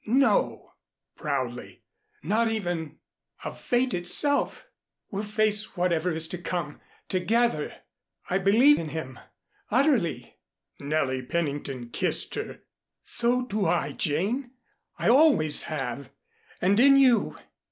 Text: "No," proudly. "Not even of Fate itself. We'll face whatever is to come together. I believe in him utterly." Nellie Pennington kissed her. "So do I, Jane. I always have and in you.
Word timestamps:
"No," 0.07 0.73
proudly. 1.15 1.83
"Not 2.23 2.47
even 2.47 2.97
of 3.43 3.59
Fate 3.61 3.93
itself. 3.93 4.65
We'll 5.11 5.21
face 5.21 5.77
whatever 5.77 6.09
is 6.09 6.27
to 6.29 6.39
come 6.39 6.81
together. 7.07 7.75
I 8.27 8.39
believe 8.39 8.79
in 8.79 8.89
him 8.89 9.19
utterly." 9.69 10.39
Nellie 10.79 11.21
Pennington 11.27 11.89
kissed 11.89 12.33
her. 12.33 12.61
"So 13.03 13.45
do 13.45 13.67
I, 13.67 13.91
Jane. 13.91 14.49
I 14.97 15.07
always 15.07 15.61
have 15.69 16.09
and 16.59 16.79
in 16.79 16.97
you. 16.97 17.37